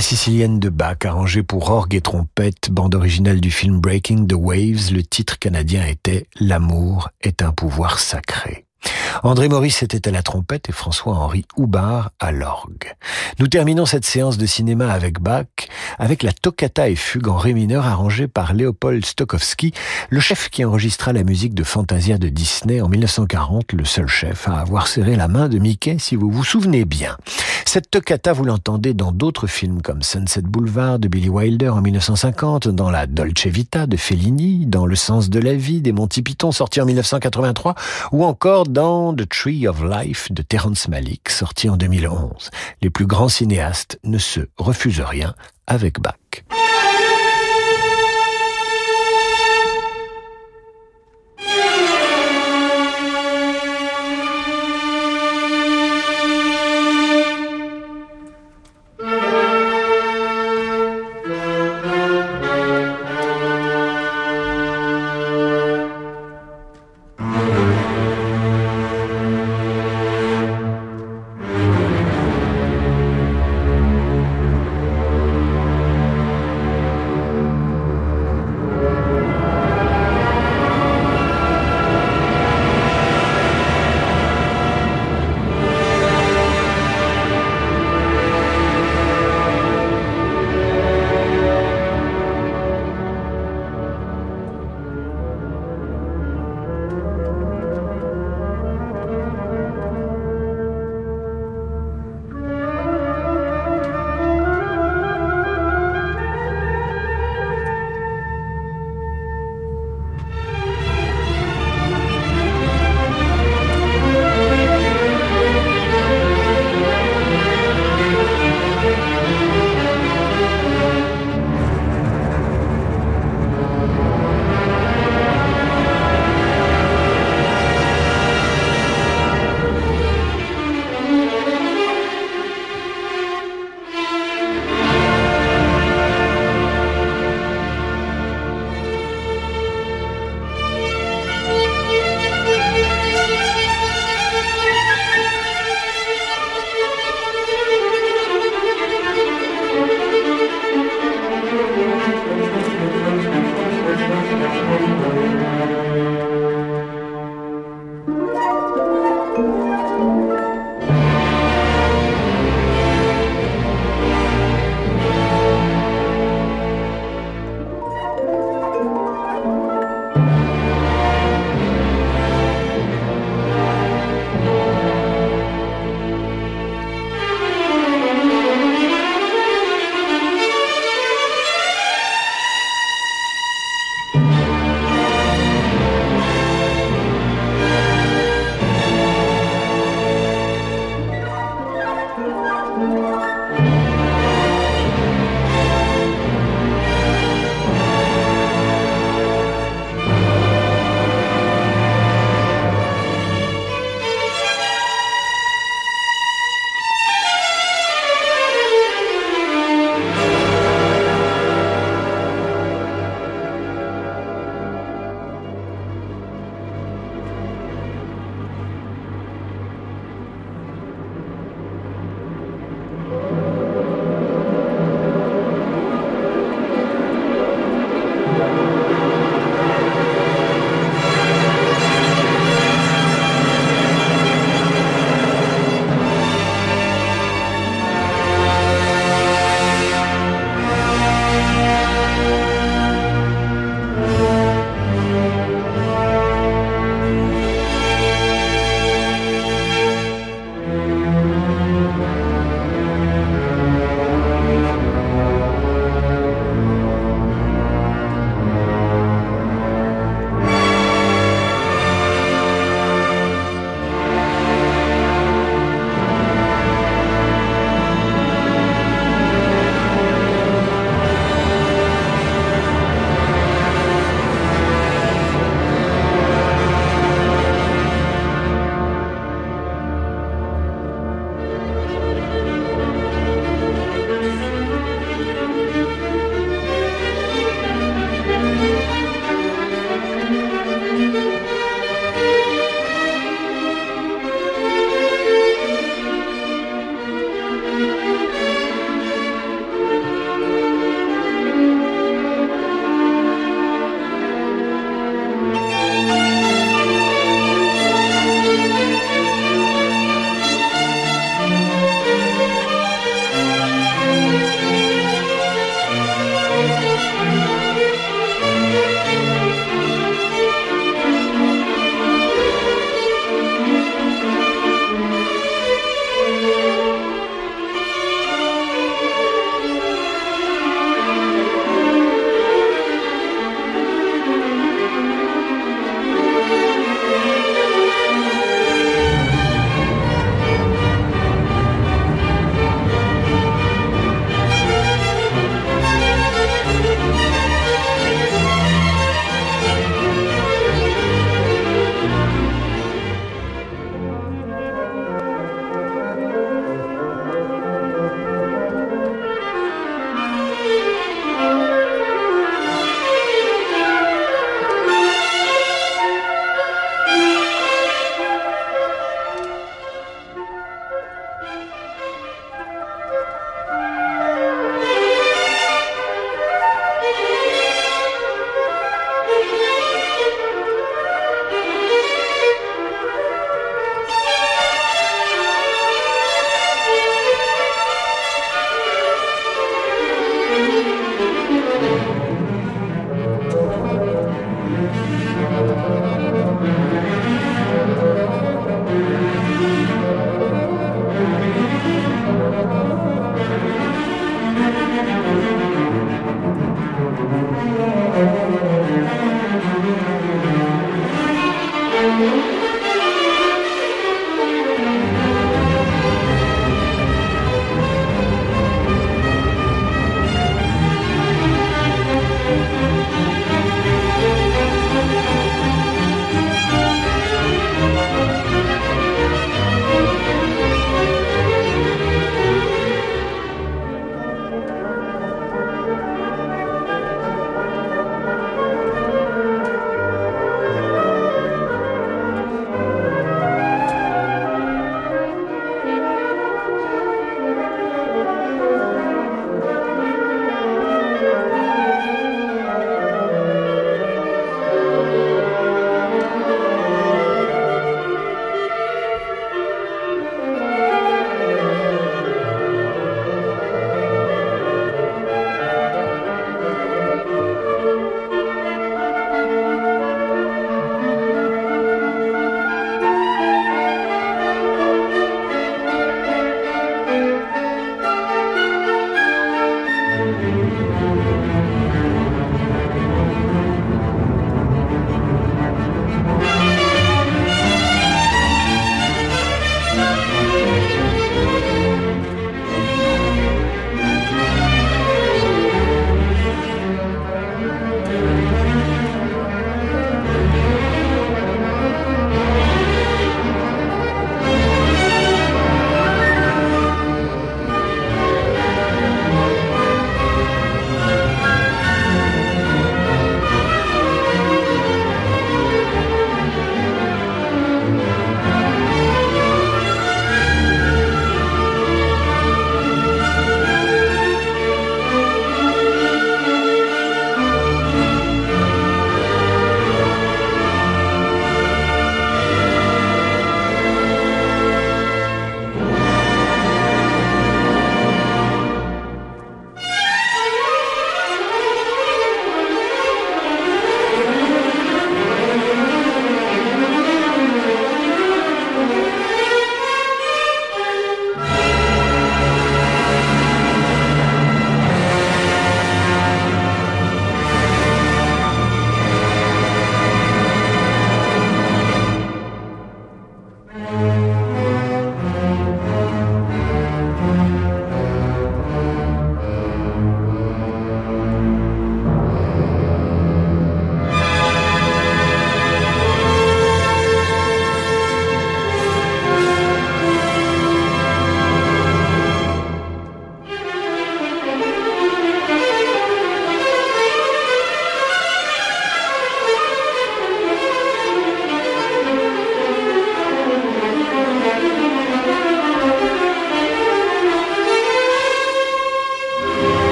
La 0.00 0.02
Sicilienne 0.02 0.58
de 0.60 0.70
Bach, 0.70 0.96
arrangée 1.04 1.42
pour 1.42 1.70
orgue 1.70 1.94
et 1.94 2.00
trompette, 2.00 2.70
bande 2.70 2.94
originale 2.94 3.38
du 3.38 3.50
film 3.50 3.80
Breaking 3.80 4.26
the 4.26 4.32
Waves. 4.32 4.94
Le 4.94 5.02
titre 5.02 5.38
canadien 5.38 5.86
était 5.86 6.26
L'amour 6.40 7.10
est 7.20 7.42
un 7.42 7.52
pouvoir 7.52 7.98
sacré. 7.98 8.64
André 9.22 9.48
Maurice 9.48 9.82
était 9.82 10.08
à 10.08 10.10
la 10.10 10.22
trompette 10.22 10.68
et 10.68 10.72
François-Henri 10.72 11.44
Houbard 11.56 12.10
à 12.20 12.32
l'orgue. 12.32 12.94
Nous 13.38 13.48
terminons 13.48 13.86
cette 13.86 14.04
séance 14.04 14.38
de 14.38 14.46
cinéma 14.46 14.90
avec 14.90 15.20
Bach, 15.20 15.46
avec 15.98 16.22
la 16.22 16.32
toccata 16.32 16.88
et 16.88 16.96
fugue 16.96 17.28
en 17.28 17.36
ré 17.36 17.52
mineur 17.52 17.86
arrangée 17.86 18.28
par 18.28 18.54
Léopold 18.54 19.04
Stokowski, 19.04 19.72
le 20.08 20.20
chef 20.20 20.48
qui 20.48 20.64
enregistra 20.64 21.12
la 21.12 21.22
musique 21.22 21.54
de 21.54 21.64
Fantasia 21.64 22.18
de 22.18 22.28
Disney 22.28 22.80
en 22.80 22.88
1940, 22.88 23.72
le 23.72 23.84
seul 23.84 24.06
chef 24.06 24.48
à 24.48 24.60
avoir 24.60 24.86
serré 24.86 25.16
la 25.16 25.28
main 25.28 25.48
de 25.48 25.58
Mickey, 25.58 25.96
si 25.98 26.16
vous 26.16 26.30
vous 26.30 26.44
souvenez 26.44 26.84
bien. 26.84 27.16
Cette 27.66 27.90
toccata, 27.90 28.32
vous 28.32 28.44
l'entendez 28.44 28.94
dans 28.94 29.12
d'autres 29.12 29.46
films 29.46 29.82
comme 29.82 30.02
Sunset 30.02 30.42
Boulevard 30.42 30.98
de 30.98 31.08
Billy 31.08 31.28
Wilder 31.28 31.68
en 31.68 31.80
1950, 31.82 32.68
dans 32.68 32.90
la 32.90 33.06
Dolce 33.06 33.46
Vita 33.46 33.86
de 33.86 33.96
Fellini, 33.96 34.66
dans 34.66 34.86
Le 34.86 34.96
sens 34.96 35.30
de 35.30 35.38
la 35.38 35.54
vie 35.54 35.80
des 35.80 35.92
Monty 35.92 36.22
Python 36.22 36.52
sorti 36.52 36.80
en 36.80 36.86
1983, 36.86 37.74
ou 38.12 38.24
encore 38.24 38.66
dans 38.70 39.14
The 39.14 39.28
Tree 39.28 39.66
of 39.66 39.82
Life 39.82 40.30
de 40.30 40.42
Terrence 40.42 40.86
Malick 40.86 41.28
sorti 41.28 41.68
en 41.68 41.76
2011. 41.76 42.50
Les 42.82 42.90
plus 42.90 43.06
grands 43.06 43.28
cinéastes 43.28 43.98
ne 44.04 44.18
se 44.18 44.40
refusent 44.58 45.00
rien 45.00 45.34
avec 45.66 45.98
Bach. 45.98 46.14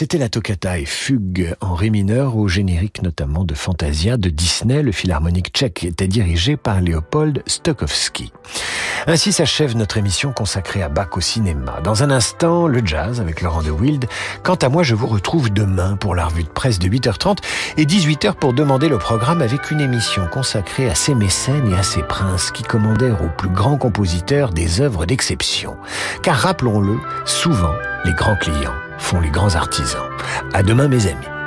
C'était 0.00 0.16
la 0.16 0.30
toccata 0.30 0.78
et 0.78 0.86
fugue 0.86 1.54
en 1.60 1.74
ré 1.74 1.90
mineur 1.90 2.38
au 2.38 2.48
générique 2.48 3.02
notamment 3.02 3.44
de 3.44 3.52
Fantasia 3.52 4.16
de 4.16 4.30
Disney. 4.30 4.82
Le 4.82 4.92
philharmonique 4.92 5.50
tchèque 5.52 5.84
était 5.84 6.08
dirigé 6.08 6.56
par 6.56 6.80
Léopold 6.80 7.42
Stokowski. 7.44 8.32
Ainsi 9.06 9.30
s'achève 9.30 9.76
notre 9.76 9.98
émission 9.98 10.32
consacrée 10.32 10.82
à 10.82 10.88
Bach 10.88 11.08
au 11.16 11.20
cinéma. 11.20 11.82
Dans 11.84 12.02
un 12.02 12.10
instant, 12.10 12.66
le 12.66 12.80
jazz 12.82 13.20
avec 13.20 13.42
Laurent 13.42 13.62
de 13.62 13.70
Wild. 13.70 14.06
Quant 14.42 14.54
à 14.54 14.70
moi, 14.70 14.84
je 14.84 14.94
vous 14.94 15.06
retrouve 15.06 15.52
demain 15.52 15.96
pour 15.96 16.14
la 16.14 16.24
revue 16.24 16.44
de 16.44 16.48
presse 16.48 16.78
de 16.78 16.88
8h30 16.88 17.36
et 17.76 17.84
18h 17.84 18.36
pour 18.36 18.54
demander 18.54 18.88
le 18.88 18.96
programme 18.96 19.42
avec 19.42 19.70
une 19.70 19.82
émission 19.82 20.26
consacrée 20.32 20.88
à 20.88 20.94
ces 20.94 21.14
mécènes 21.14 21.72
et 21.74 21.76
à 21.76 21.82
ces 21.82 22.02
princes 22.02 22.52
qui 22.52 22.62
commandèrent 22.62 23.22
aux 23.22 23.36
plus 23.36 23.50
grands 23.50 23.76
compositeurs 23.76 24.54
des 24.54 24.80
œuvres 24.80 25.04
d'exception. 25.04 25.76
Car 26.22 26.36
rappelons-le, 26.36 26.96
souvent, 27.26 27.74
les 28.06 28.14
grands 28.14 28.36
clients 28.36 28.72
font 29.00 29.20
les 29.20 29.30
grands 29.30 29.54
artisans. 29.54 30.08
À 30.52 30.62
demain, 30.62 30.88
mes 30.88 31.06
amis. 31.06 31.39